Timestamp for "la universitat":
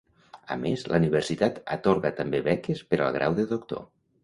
0.91-1.59